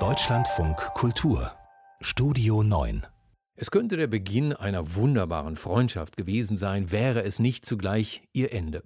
Deutschlandfunk 0.00 0.76
Kultur 0.94 1.52
Studio 2.00 2.64
9 2.64 3.06
es 3.56 3.70
könnte 3.70 3.96
der 3.96 4.08
Beginn 4.08 4.52
einer 4.52 4.96
wunderbaren 4.96 5.54
Freundschaft 5.54 6.16
gewesen 6.16 6.56
sein, 6.56 6.90
wäre 6.90 7.22
es 7.22 7.38
nicht 7.38 7.64
zugleich 7.64 8.22
ihr 8.32 8.52
Ende. 8.52 8.82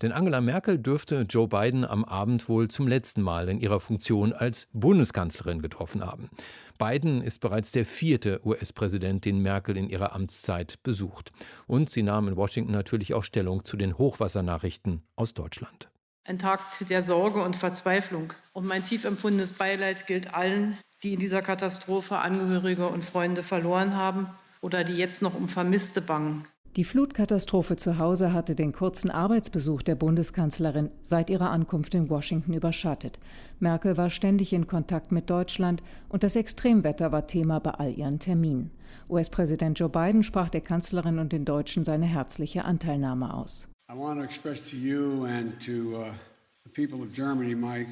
Denn 0.00 0.10
Angela 0.10 0.40
Merkel 0.40 0.78
dürfte 0.78 1.26
Joe 1.28 1.48
Biden 1.48 1.84
am 1.84 2.02
Abend 2.02 2.48
wohl 2.48 2.68
zum 2.68 2.88
letzten 2.88 3.20
Mal 3.20 3.50
in 3.50 3.60
ihrer 3.60 3.78
Funktion 3.78 4.32
als 4.32 4.68
Bundeskanzlerin 4.72 5.60
getroffen 5.60 6.02
haben. 6.02 6.30
Biden 6.78 7.20
ist 7.20 7.42
bereits 7.42 7.72
der 7.72 7.84
vierte 7.84 8.40
US-Präsident, 8.46 9.26
den 9.26 9.40
Merkel 9.40 9.76
in 9.76 9.90
ihrer 9.90 10.14
Amtszeit 10.14 10.82
besucht. 10.82 11.30
Und 11.66 11.90
sie 11.90 12.02
nahm 12.02 12.26
in 12.26 12.36
Washington 12.36 12.72
natürlich 12.72 13.12
auch 13.12 13.24
Stellung 13.24 13.66
zu 13.66 13.76
den 13.76 13.98
Hochwassernachrichten 13.98 15.02
aus 15.14 15.34
Deutschland. 15.34 15.90
Ein 16.26 16.38
Tag 16.40 16.60
der 16.88 17.02
Sorge 17.02 17.40
und 17.40 17.54
Verzweiflung. 17.54 18.32
Und 18.52 18.66
mein 18.66 18.82
tief 18.82 19.04
empfundenes 19.04 19.52
Beileid 19.52 20.08
gilt 20.08 20.34
allen, 20.34 20.76
die 21.04 21.14
in 21.14 21.20
dieser 21.20 21.40
Katastrophe 21.40 22.18
Angehörige 22.18 22.88
und 22.88 23.04
Freunde 23.04 23.44
verloren 23.44 23.94
haben 23.94 24.28
oder 24.60 24.82
die 24.82 24.96
jetzt 24.96 25.22
noch 25.22 25.34
um 25.34 25.48
Vermisste 25.48 26.00
bangen. 26.00 26.44
Die 26.74 26.84
Flutkatastrophe 26.84 27.76
zu 27.76 27.98
Hause 27.98 28.32
hatte 28.32 28.54
den 28.56 28.72
kurzen 28.72 29.10
Arbeitsbesuch 29.10 29.82
der 29.82 29.94
Bundeskanzlerin 29.94 30.90
seit 31.00 31.30
ihrer 31.30 31.50
Ankunft 31.50 31.94
in 31.94 32.10
Washington 32.10 32.52
überschattet. 32.52 33.20
Merkel 33.60 33.96
war 33.96 34.10
ständig 34.10 34.52
in 34.52 34.66
Kontakt 34.66 35.12
mit 35.12 35.30
Deutschland 35.30 35.82
und 36.08 36.24
das 36.24 36.34
Extremwetter 36.34 37.12
war 37.12 37.28
Thema 37.28 37.60
bei 37.60 37.70
all 37.70 37.92
ihren 37.96 38.18
Terminen. 38.18 38.72
US-Präsident 39.08 39.78
Joe 39.78 39.88
Biden 39.88 40.22
sprach 40.24 40.50
der 40.50 40.60
Kanzlerin 40.60 41.18
und 41.20 41.32
den 41.32 41.44
Deutschen 41.44 41.84
seine 41.84 42.06
herzliche 42.06 42.64
Anteilnahme 42.64 43.32
aus. 43.32 43.68
I 43.88 43.94
want 43.94 44.18
to 44.18 44.24
express 44.24 44.60
to 44.70 44.76
you 44.76 45.26
and 45.26 45.60
to 45.60 45.96
uh, 45.96 46.12
the 46.64 46.70
people 46.70 47.02
of 47.02 47.14
Germany 47.14 47.54
my 47.54 47.86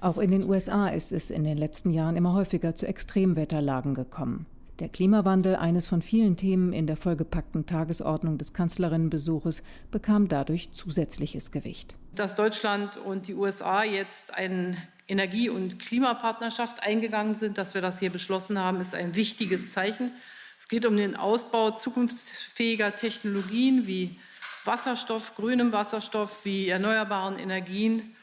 auch 0.00 0.18
in 0.18 0.30
den 0.30 0.44
USA 0.44 0.88
ist 0.88 1.12
es 1.12 1.30
in 1.30 1.44
den 1.44 1.56
letzten 1.56 1.90
Jahren 1.90 2.16
immer 2.16 2.34
häufiger 2.34 2.74
zu 2.74 2.86
Extremwetterlagen 2.86 3.94
gekommen. 3.94 4.44
Der 4.78 4.90
Klimawandel, 4.90 5.56
eines 5.56 5.86
von 5.86 6.02
vielen 6.02 6.36
Themen 6.36 6.74
in 6.74 6.86
der 6.86 6.98
vollgepackten 6.98 7.64
Tagesordnung 7.64 8.36
des 8.36 8.52
Kanzlerinnenbesuches, 8.52 9.62
bekam 9.90 10.28
dadurch 10.28 10.72
zusätzliches 10.72 11.50
Gewicht. 11.50 11.96
Dass 12.14 12.34
Deutschland 12.34 12.98
und 12.98 13.28
die 13.28 13.34
USA 13.34 13.84
jetzt 13.84 14.34
eine 14.34 14.76
Energie- 15.08 15.48
und 15.48 15.78
Klimapartnerschaft 15.78 16.82
eingegangen 16.82 17.34
sind, 17.34 17.56
dass 17.56 17.72
wir 17.72 17.80
das 17.80 18.00
hier 18.00 18.10
beschlossen 18.10 18.58
haben, 18.58 18.82
ist 18.82 18.94
ein 18.94 19.16
wichtiges 19.16 19.72
Zeichen. 19.72 20.12
Es 20.60 20.68
geht 20.68 20.84
um 20.84 20.94
den 20.94 21.16
Ausbau 21.16 21.70
zukunftsfähiger 21.70 22.94
Technologien 22.94 23.86
wie 23.86 24.16
Wasserstoff, 24.66 25.34
grünem 25.34 25.72
Wasserstoff, 25.72 26.44
wie 26.44 26.68
erneuerbaren 26.68 27.38
Energien, 27.38 28.14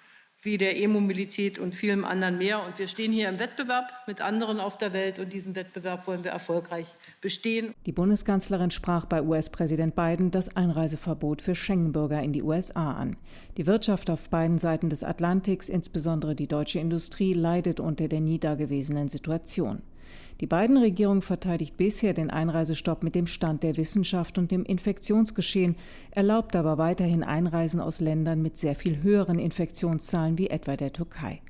wie 0.43 0.59
der 0.59 0.77
E-Mobilität 0.77 1.57
und 1.57 1.73
vielem 1.73 2.05
anderen 2.05 2.37
mehr. 2.37 2.63
Und 2.63 2.77
wir 2.77 2.87
stehen 2.87 3.11
hier 3.11 3.27
im 3.27 3.39
Wettbewerb 3.39 3.91
mit 4.05 4.21
anderen 4.21 4.59
auf 4.59 4.77
der 4.77 4.93
Welt 4.93 5.17
und 5.17 5.33
diesen 5.33 5.55
Wettbewerb 5.55 6.05
wollen 6.05 6.23
wir 6.23 6.29
erfolgreich 6.29 6.93
bestehen. 7.21 7.73
Die 7.87 7.91
Bundeskanzlerin 7.91 8.69
sprach 8.69 9.05
bei 9.05 9.23
US-Präsident 9.23 9.95
Biden 9.95 10.29
das 10.29 10.55
Einreiseverbot 10.55 11.41
für 11.41 11.55
Schengen-Bürger 11.55 12.21
in 12.21 12.33
die 12.33 12.43
USA 12.43 12.91
an. 12.91 13.17
Die 13.57 13.65
Wirtschaft 13.65 14.11
auf 14.11 14.29
beiden 14.29 14.59
Seiten 14.59 14.89
des 14.89 15.03
Atlantiks, 15.03 15.69
insbesondere 15.69 16.35
die 16.35 16.47
deutsche 16.47 16.77
Industrie, 16.77 17.33
leidet 17.33 17.79
unter 17.79 18.07
der 18.07 18.21
nie 18.21 18.37
dagewesenen 18.37 19.09
Situation. 19.09 19.81
Die 20.39 20.47
beiden 20.47 20.77
Regierung 20.77 21.21
verteidigt 21.21 21.77
bisher 21.77 22.13
den 22.13 22.29
Einreisestopp 22.29 23.03
mit 23.03 23.15
dem 23.15 23.25
Stand 23.25 23.63
der 23.63 23.75
Wissenschaft 23.77 24.37
und 24.37 24.51
dem 24.51 24.63
Infektionsgeschehen, 24.63 25.75
erlaubt 26.11 26.55
aber 26.55 26.77
weiterhin 26.77 27.23
Einreisen 27.23 27.79
aus 27.79 27.99
Ländern 27.99 28.41
mit 28.41 28.57
sehr 28.57 28.75
viel 28.75 29.01
höheren 29.01 29.39
Infektionszahlen 29.39 30.37
wie 30.37 30.49
etwa 30.49 30.77
der 30.77 30.93
Türkei. 30.93 31.41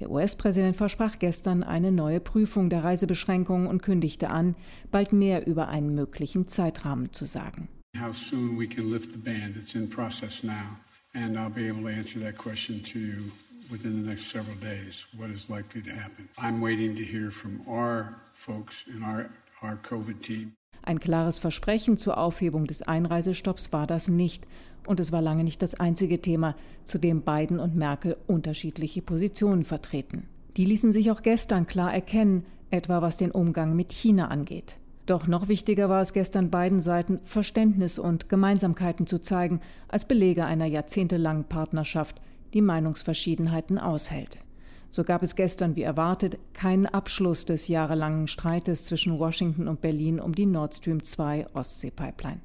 Der 0.00 0.10
US-Präsident 0.10 0.76
versprach 0.76 1.18
gestern 1.18 1.62
eine 1.62 1.90
neue 1.90 2.20
Prüfung 2.20 2.68
der 2.68 2.84
Reisebeschränkungen 2.84 3.66
und 3.66 3.82
kündigte 3.82 4.28
an, 4.28 4.54
bald 4.90 5.12
mehr 5.12 5.46
über 5.46 5.68
einen 5.68 5.94
möglichen 5.94 6.48
Zeitrahmen 6.48 7.12
zu 7.12 7.24
sagen. 7.24 7.68
How 7.98 8.14
soon 8.14 8.58
we 8.58 8.66
can 8.66 8.90
lift 8.90 9.12
the 9.12 9.18
ban, 9.18 9.54
it's 9.56 9.74
in 9.74 9.88
process 9.88 10.42
now, 10.42 10.76
and 11.14 11.36
I'll 11.38 11.48
be 11.48 11.66
able 11.66 11.82
to 11.82 11.88
answer 11.88 12.20
that 12.20 12.36
question 12.36 12.82
to 12.82 12.98
you 12.98 13.32
within 13.70 14.02
the 14.02 14.08
next 14.08 14.30
several 14.30 14.56
days 14.56 15.06
what 15.16 15.30
is 15.30 15.48
likely 15.48 15.82
to 15.82 15.90
happen. 15.90 16.28
I'm 16.38 16.60
waiting 16.60 16.96
to 16.96 17.02
hear 17.02 17.30
from 17.30 17.60
our 17.68 18.14
folks 18.34 18.86
in 18.86 19.02
our, 19.02 19.30
our 19.62 19.76
COVID 19.76 20.20
team. 20.22 20.52
Ein 20.82 21.00
klares 21.00 21.38
Versprechen 21.38 21.96
zur 21.96 22.16
Aufhebung 22.16 22.66
des 22.66 22.82
Einreisestopps 22.82 23.72
war 23.72 23.86
das 23.86 24.08
nicht. 24.08 24.46
Und 24.86 25.00
es 25.00 25.10
war 25.10 25.20
lange 25.20 25.42
nicht 25.42 25.62
das 25.62 25.74
einzige 25.74 26.20
Thema, 26.20 26.54
zu 26.84 26.98
dem 26.98 27.22
Biden 27.22 27.58
und 27.58 27.74
Merkel 27.74 28.16
unterschiedliche 28.28 29.02
Positionen 29.02 29.64
vertreten. 29.64 30.28
Die 30.56 30.64
ließen 30.64 30.92
sich 30.92 31.10
auch 31.10 31.22
gestern 31.22 31.66
klar 31.66 31.92
erkennen, 31.92 32.46
etwa 32.70 33.02
was 33.02 33.16
den 33.16 33.32
Umgang 33.32 33.74
mit 33.74 33.92
China 33.92 34.28
angeht. 34.28 34.76
Doch 35.06 35.26
noch 35.26 35.48
wichtiger 35.48 35.88
war 35.88 36.02
es 36.02 36.12
gestern 36.12 36.50
beiden 36.50 36.80
Seiten, 36.80 37.20
Verständnis 37.22 37.98
und 37.98 38.28
Gemeinsamkeiten 38.28 39.06
zu 39.06 39.20
zeigen, 39.20 39.60
als 39.88 40.04
Belege 40.04 40.44
einer 40.44 40.66
jahrzehntelangen 40.66 41.44
Partnerschaft, 41.44 42.20
die 42.54 42.62
Meinungsverschiedenheiten 42.62 43.78
aushält. 43.78 44.38
So 44.88 45.04
gab 45.04 45.22
es 45.22 45.36
gestern, 45.36 45.76
wie 45.76 45.82
erwartet, 45.82 46.38
keinen 46.54 46.86
Abschluss 46.86 47.44
des 47.44 47.68
jahrelangen 47.68 48.28
Streites 48.28 48.86
zwischen 48.86 49.18
Washington 49.18 49.68
und 49.68 49.80
Berlin 49.80 50.20
um 50.20 50.34
die 50.34 50.46
Nord 50.46 50.74
Stream 50.74 51.02
2 51.02 51.48
Ostsee-Pipeline. 51.54 52.40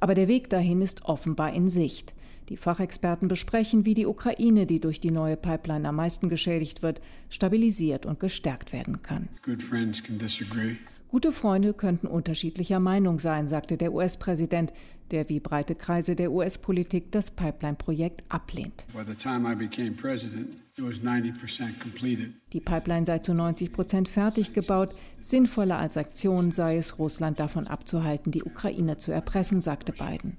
Aber 0.00 0.14
der 0.14 0.28
Weg 0.28 0.50
dahin 0.50 0.82
ist 0.82 1.04
offenbar 1.04 1.52
in 1.52 1.68
Sicht. 1.68 2.14
Die 2.48 2.56
Fachexperten 2.56 3.28
besprechen, 3.28 3.84
wie 3.84 3.94
die 3.94 4.06
Ukraine, 4.06 4.66
die 4.66 4.80
durch 4.80 5.00
die 5.00 5.10
neue 5.10 5.36
Pipeline 5.36 5.88
am 5.88 5.96
meisten 5.96 6.28
geschädigt 6.28 6.82
wird, 6.82 7.00
stabilisiert 7.28 8.04
und 8.04 8.20
gestärkt 8.20 8.72
werden 8.72 9.02
kann. 9.02 9.28
Gute 11.12 11.30
Freunde 11.30 11.74
könnten 11.74 12.06
unterschiedlicher 12.06 12.80
Meinung 12.80 13.18
sein, 13.18 13.46
sagte 13.46 13.76
der 13.76 13.92
US-Präsident, 13.92 14.72
der 15.10 15.28
wie 15.28 15.40
breite 15.40 15.74
Kreise 15.74 16.16
der 16.16 16.32
US-Politik 16.32 17.12
das 17.12 17.30
Pipeline-Projekt 17.30 18.24
ablehnt. 18.30 18.86
Die 22.54 22.60
Pipeline 22.60 23.04
sei 23.04 23.18
zu 23.18 23.34
90 23.34 23.72
Prozent 23.74 24.08
fertig 24.08 24.54
gebaut. 24.54 24.94
Sinnvoller 25.20 25.76
als 25.76 25.98
Aktion 25.98 26.50
sei 26.50 26.78
es, 26.78 26.98
Russland 26.98 27.38
davon 27.40 27.66
abzuhalten, 27.66 28.32
die 28.32 28.42
Ukraine 28.42 28.96
zu 28.96 29.12
erpressen, 29.12 29.60
sagte 29.60 29.92
Biden. 29.92 30.38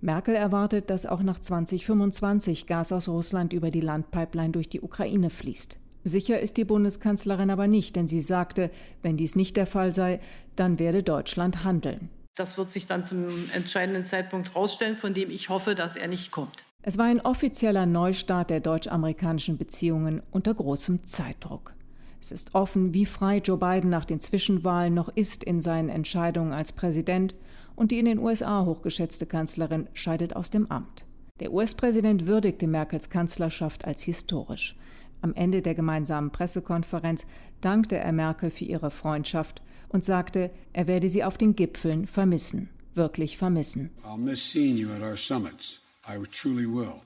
Merkel 0.00 0.34
erwartet, 0.34 0.90
dass 0.90 1.06
auch 1.06 1.22
nach 1.22 1.38
2025 1.38 2.66
Gas 2.66 2.90
aus 2.90 3.08
Russland 3.08 3.52
über 3.52 3.70
die 3.70 3.80
Landpipeline 3.80 4.50
durch 4.50 4.68
die 4.68 4.80
Ukraine 4.80 5.30
fließt. 5.30 5.79
Sicher 6.04 6.40
ist 6.40 6.56
die 6.56 6.64
Bundeskanzlerin 6.64 7.50
aber 7.50 7.66
nicht, 7.66 7.96
denn 7.96 8.08
sie 8.08 8.20
sagte, 8.20 8.70
wenn 9.02 9.16
dies 9.16 9.36
nicht 9.36 9.56
der 9.56 9.66
Fall 9.66 9.92
sei, 9.92 10.20
dann 10.56 10.78
werde 10.78 11.02
Deutschland 11.02 11.64
handeln. 11.64 12.08
Das 12.34 12.56
wird 12.56 12.70
sich 12.70 12.86
dann 12.86 13.04
zum 13.04 13.28
entscheidenden 13.54 14.04
Zeitpunkt 14.04 14.54
herausstellen, 14.54 14.96
von 14.96 15.12
dem 15.12 15.30
ich 15.30 15.48
hoffe, 15.50 15.74
dass 15.74 15.96
er 15.96 16.08
nicht 16.08 16.30
kommt. 16.30 16.64
Es 16.82 16.96
war 16.96 17.04
ein 17.04 17.20
offizieller 17.20 17.84
Neustart 17.84 18.48
der 18.48 18.60
deutsch-amerikanischen 18.60 19.58
Beziehungen 19.58 20.22
unter 20.30 20.54
großem 20.54 21.04
Zeitdruck. 21.04 21.74
Es 22.22 22.32
ist 22.32 22.54
offen, 22.54 22.94
wie 22.94 23.04
frei 23.04 23.38
Joe 23.38 23.58
Biden 23.58 23.90
nach 23.90 24.06
den 24.06 24.20
Zwischenwahlen 24.20 24.94
noch 24.94 25.08
ist 25.14 25.44
in 25.44 25.60
seinen 25.60 25.90
Entscheidungen 25.90 26.52
als 26.52 26.72
Präsident 26.72 27.34
und 27.76 27.90
die 27.90 27.98
in 27.98 28.06
den 28.06 28.18
USA 28.18 28.64
hochgeschätzte 28.64 29.26
Kanzlerin 29.26 29.88
scheidet 29.92 30.36
aus 30.36 30.48
dem 30.48 30.70
Amt. 30.70 31.04
Der 31.40 31.52
US-Präsident 31.52 32.26
würdigte 32.26 32.66
Merkels 32.66 33.08
Kanzlerschaft 33.08 33.86
als 33.86 34.02
historisch. 34.02 34.76
Am 35.22 35.34
Ende 35.34 35.62
der 35.62 35.74
gemeinsamen 35.74 36.30
Pressekonferenz 36.30 37.26
dankte 37.60 37.96
er 37.96 38.12
Merkel 38.12 38.50
für 38.50 38.64
ihre 38.64 38.90
Freundschaft 38.90 39.62
und 39.88 40.04
sagte, 40.04 40.50
er 40.72 40.86
werde 40.86 41.08
sie 41.08 41.24
auf 41.24 41.36
den 41.36 41.56
Gipfeln 41.56 42.06
vermissen, 42.06 42.70
wirklich 42.94 43.36
vermissen. 43.36 43.90
I'll 44.04 44.16
miss 44.16 44.50
seeing 44.50 44.76
you 44.76 44.88
at 44.90 45.02
our 45.02 45.16
summits. 45.16 45.80
I 46.08 46.18
truly 46.30 46.66
will. 46.66 47.02